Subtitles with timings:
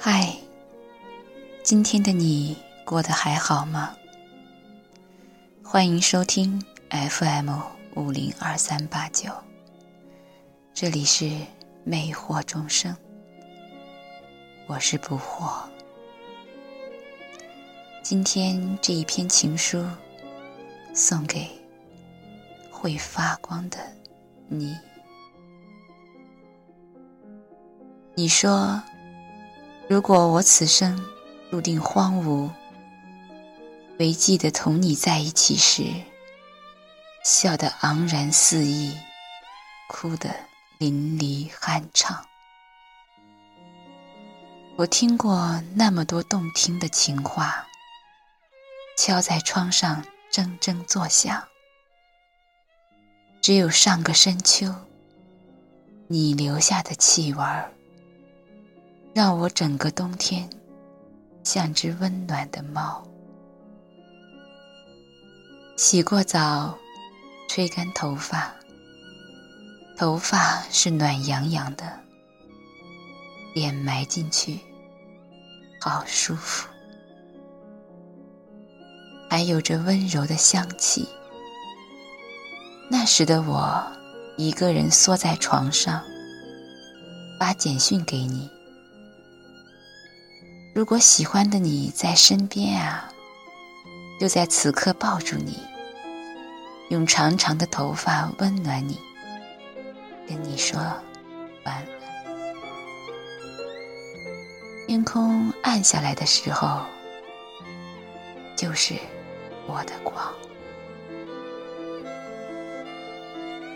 [0.00, 0.32] 嗨，
[1.64, 3.96] 今天的你过得还好吗？
[5.64, 7.50] 欢迎收听 FM
[7.96, 9.32] 五零二三八九，
[10.72, 11.28] 这里是
[11.82, 12.96] 魅惑众生，
[14.68, 15.64] 我是不惑。
[18.00, 19.84] 今天这一篇情书
[20.94, 21.48] 送给
[22.70, 23.78] 会发光的
[24.46, 24.78] 你。
[28.14, 28.80] 你说。
[29.88, 31.02] 如果我此生
[31.50, 32.50] 注定荒芜，
[33.98, 35.82] 唯记得同你在一起时，
[37.24, 38.94] 笑得昂然肆意，
[39.88, 40.28] 哭得
[40.76, 42.22] 淋漓酣畅。
[44.76, 47.66] 我听过那么多动听的情话，
[48.98, 51.42] 敲在窗上铮铮作响。
[53.40, 54.74] 只有上个深秋，
[56.08, 57.72] 你留下的气味儿。
[59.14, 60.48] 让我整个冬天
[61.42, 63.02] 像只温暖的猫。
[65.76, 66.76] 洗过澡，
[67.48, 68.52] 吹干头发，
[69.96, 71.84] 头发是暖洋洋的，
[73.54, 74.58] 脸埋进去，
[75.80, 76.68] 好舒服，
[79.30, 81.08] 还有着温柔的香气。
[82.90, 83.80] 那时的我，
[84.36, 86.02] 一个人缩在床上，
[87.38, 88.50] 发简讯给你。
[90.78, 93.12] 如果喜欢的你在身边啊，
[94.20, 95.58] 就在此刻抱住你，
[96.88, 98.96] 用长长的头发温暖你，
[100.28, 100.78] 跟你说
[101.64, 101.84] 晚安。
[104.86, 106.86] 天空暗下来的时候，
[108.56, 108.94] 就是
[109.66, 110.32] 我的光。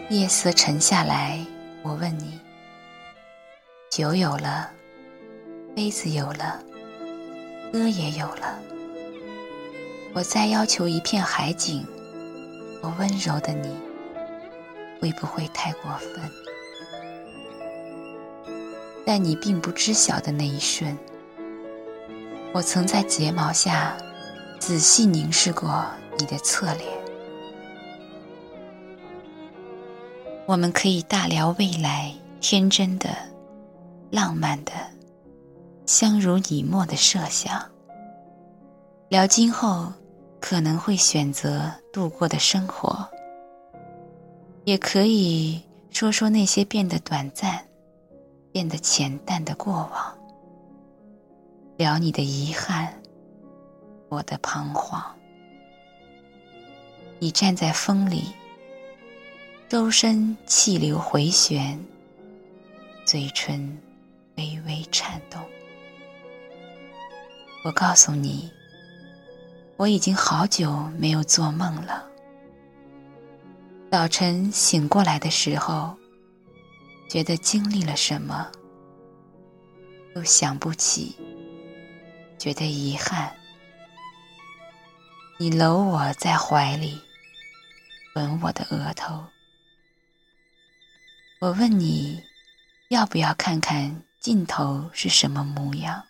[0.09, 1.45] 夜色沉下来，
[1.83, 2.39] 我问你：
[3.91, 4.71] 酒有了，
[5.75, 6.63] 杯子有了。
[7.73, 8.59] 歌也有了，
[10.13, 11.83] 我再要求一片海景，
[12.83, 13.75] 我温柔的你，
[15.01, 16.31] 会不会太过分？
[19.07, 20.95] 在你并不知晓的那一瞬，
[22.53, 23.97] 我曾在睫毛下
[24.59, 25.87] 仔细凝视过
[26.19, 26.87] 你的侧脸。
[30.45, 33.09] 我们可以大聊未来，天真的、
[34.11, 34.73] 浪漫的。
[35.85, 37.61] 相濡以沫的设想，
[39.09, 39.93] 聊今后
[40.41, 43.07] 可能会选择度过的生活，
[44.65, 45.61] 也可以
[45.91, 47.63] 说说那些变得短暂、
[48.53, 50.19] 变得浅淡的过往，
[51.77, 52.93] 聊你的遗憾，
[54.09, 55.03] 我的彷徨。
[57.19, 58.25] 你站在风里，
[59.69, 61.79] 周身气流回旋，
[63.05, 63.79] 嘴唇
[64.37, 65.41] 微微颤动。
[67.65, 68.53] 我告诉你，
[69.77, 72.05] 我已经好久没有做梦了。
[73.89, 75.97] 早晨醒过来的时候，
[77.09, 78.51] 觉得经历了什么，
[80.17, 81.17] 又想不起，
[82.37, 83.33] 觉得遗憾。
[85.39, 87.01] 你搂我在怀里，
[88.17, 89.25] 吻我的额头。
[91.39, 92.21] 我问你，
[92.89, 96.05] 要不要看看尽头是什么模样？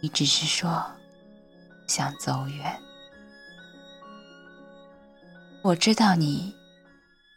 [0.00, 0.84] 你只是说
[1.88, 2.78] 想走远，
[5.62, 6.54] 我知道你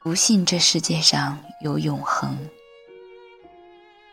[0.04, 2.38] 不信这世界上有永恒，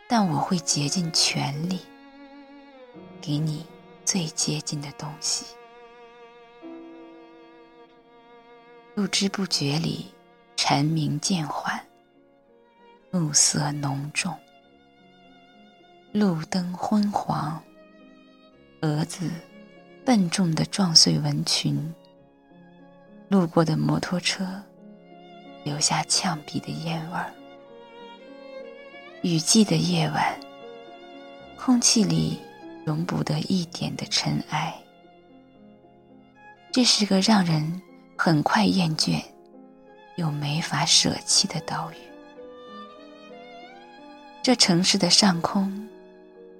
[0.08, 1.80] 但我会竭尽全力
[3.20, 3.66] 给你
[4.04, 5.44] 最接近的东西。
[8.94, 10.06] 不知不觉里，
[10.56, 11.84] 蝉鸣渐缓，
[13.10, 14.34] 暮色浓重，
[16.12, 17.62] 路灯昏黄。
[18.82, 19.30] 蛾子
[20.04, 21.94] 笨重的撞碎蚊群，
[23.28, 24.62] 路过的摩托车
[25.64, 27.32] 留下呛鼻的烟味儿。
[29.22, 30.38] 雨季的夜晚，
[31.56, 32.38] 空气里
[32.84, 34.74] 容不得一点的尘埃。
[36.70, 37.80] 这是个让人
[38.16, 39.22] 很快厌倦
[40.16, 41.96] 又没法舍弃的岛屿。
[44.42, 45.88] 这城市的上空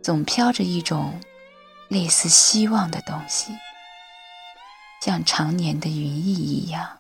[0.03, 1.13] 总飘着一种。
[1.89, 3.53] 类似希望的东西，
[5.01, 6.99] 像常年的云翳一样，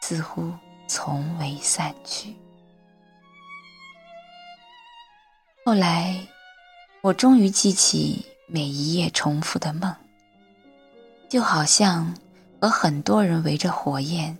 [0.00, 0.52] 似乎
[0.88, 2.34] 从未散去。
[5.64, 6.18] 后来，
[7.02, 9.94] 我终于记起每一夜重复的梦，
[11.28, 12.14] 就好像
[12.60, 14.36] 和很多人围着火焰，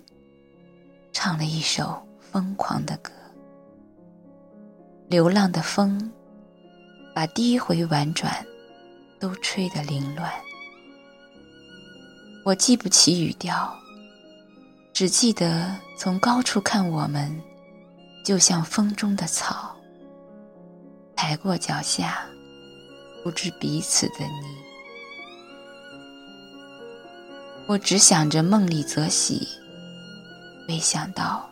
[1.13, 3.11] 唱了一首疯狂的歌。
[5.07, 6.11] 流浪的风，
[7.15, 8.45] 把第一回婉转
[9.19, 10.31] 都吹得凌乱。
[12.45, 13.77] 我记不起语调，
[14.93, 17.39] 只记得从高处看我们，
[18.23, 19.75] 就像风中的草，
[21.17, 22.25] 踩过脚下，
[23.23, 24.57] 不知彼此的泥。
[27.67, 29.47] 我只想着梦里则喜，
[30.67, 31.47] 没想到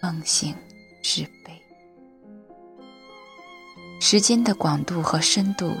[0.00, 0.54] 梦醒
[1.02, 1.60] 是悲。
[4.00, 5.74] 时间的广度和深度，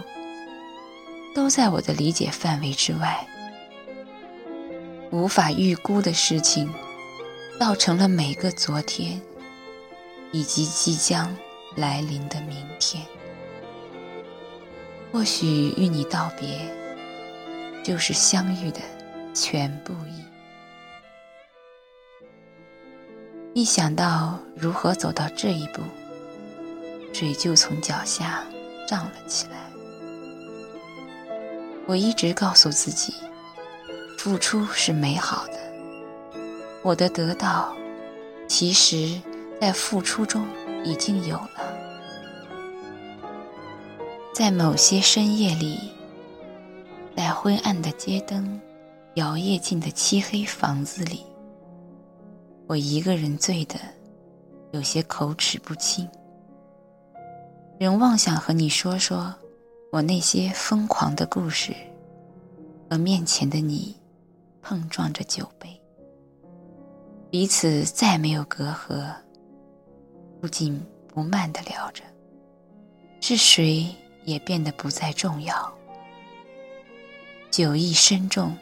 [1.34, 3.26] 都在我的理解范围之外。
[5.10, 6.72] 无法预估的事情，
[7.58, 9.20] 造成了每个昨天，
[10.32, 11.36] 以及即将
[11.76, 13.04] 来临的明天。
[15.12, 16.68] 或许与你道别，
[17.84, 18.80] 就是相遇的
[19.32, 20.24] 全部意。
[23.54, 25.80] 一想到如何走到这一步，
[27.12, 28.44] 水就从脚下
[28.88, 29.73] 涨了起来。
[31.86, 33.14] 我一直告诉自己。
[34.16, 35.58] 付出是美好的，
[36.82, 37.76] 我的得到，
[38.48, 39.20] 其实，
[39.60, 40.46] 在付出中
[40.82, 41.60] 已经有了。
[44.32, 45.78] 在某些深夜里，
[47.14, 48.58] 在昏暗的街灯
[49.16, 51.22] 摇曳进的漆黑房子里，
[52.66, 53.74] 我一个人醉得
[54.72, 56.08] 有些口齿不清，
[57.78, 59.34] 仍妄想和你说说
[59.94, 61.72] 我那些疯狂的故事，
[62.90, 63.96] 和面前的你。
[64.60, 65.80] 碰撞着酒杯，
[67.30, 69.14] 彼此再没有隔阂，
[70.40, 72.02] 不紧不慢的聊着，
[73.20, 73.86] 是谁
[74.24, 75.72] 也变得不再重要。
[77.52, 78.56] 酒意深重，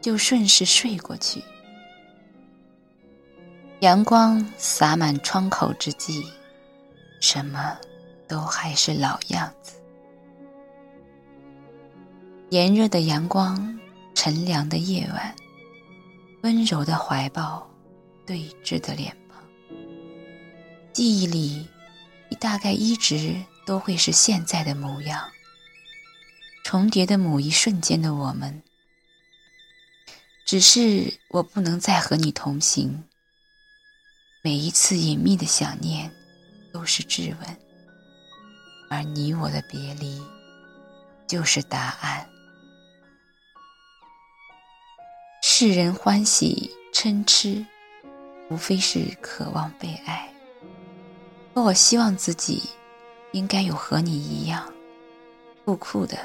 [0.00, 1.40] 就顺势睡过去。
[3.80, 6.26] 阳光洒满窗口之际，
[7.20, 7.78] 什么
[8.26, 9.77] 都还是老样子。
[12.50, 13.78] 炎热的阳光。
[14.14, 15.32] 沉凉的夜晚，
[16.42, 17.64] 温柔的怀抱，
[18.26, 19.40] 对峙的脸庞。
[20.92, 21.68] 记忆里，
[22.28, 25.30] 你大概一直都会是现在的模样。
[26.64, 28.60] 重叠的某一瞬间的我们，
[30.44, 33.04] 只是我不能再和你同行。
[34.42, 36.12] 每一次隐秘的想念，
[36.72, 37.56] 都是质问，
[38.90, 40.20] 而你我的别离，
[41.28, 42.28] 就是答案。
[45.40, 47.64] 世人欢喜嗔痴，
[48.50, 50.32] 无非是渴望被爱。
[51.54, 52.62] 可我希望自己
[53.32, 54.72] 应该有和你一样，
[55.64, 56.18] 不哭的，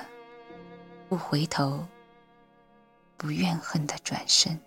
[1.10, 1.86] 不回头，
[3.18, 4.60] 不怨恨的转身。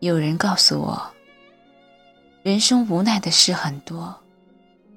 [0.00, 1.14] 有人告诉我，
[2.42, 4.14] 人生无奈的事很多，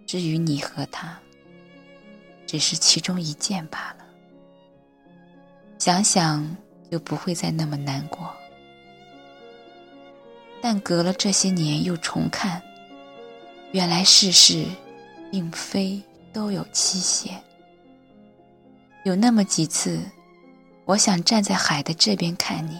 [0.05, 1.17] 至于你和他，
[2.45, 4.05] 只是其中一件罢了。
[5.77, 6.55] 想想。
[6.91, 8.33] 就不会再那么难过。
[10.61, 12.61] 但隔了这些年又重看，
[13.71, 14.65] 原来世事
[15.31, 16.01] 并非
[16.33, 17.41] 都有期限。
[19.03, 20.01] 有那么几次，
[20.85, 22.77] 我想站在海的这边看你，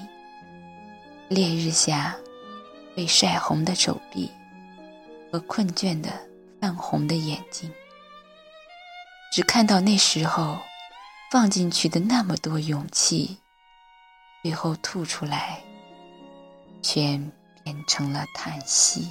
[1.29, 2.15] 烈日下
[2.95, 4.29] 被晒红的手臂
[5.31, 6.09] 和困倦的
[6.59, 7.71] 泛红的眼睛，
[9.31, 10.57] 只看到那时候
[11.31, 13.37] 放进去的那么多勇气。
[14.43, 15.61] 最后吐出来，
[16.81, 17.31] 全
[17.63, 19.09] 变成了叹息。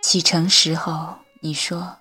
[0.00, 1.96] 启程时候，你说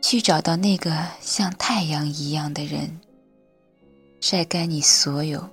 [0.00, 2.98] 去找到那个像太阳一样的人，
[4.22, 5.46] 晒干你所有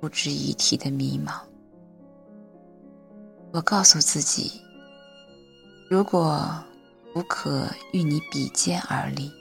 [0.00, 1.40] 不值一提的迷茫。
[3.52, 4.60] 我告诉自己，
[5.88, 6.46] 如果
[7.14, 9.32] 不可与你比肩而立，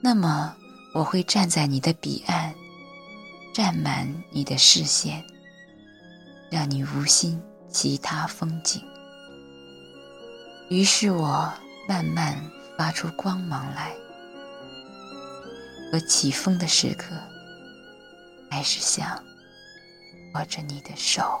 [0.00, 0.54] 那么。
[0.92, 2.52] 我会站在你的彼岸，
[3.54, 5.24] 占满你的视线，
[6.50, 8.82] 让你无心其他风景。
[10.68, 11.52] 于是我
[11.88, 12.36] 慢慢
[12.76, 13.92] 发出光芒来，
[15.92, 17.14] 和起风的时刻，
[18.50, 19.22] 还是想
[20.34, 21.40] 握着你的手。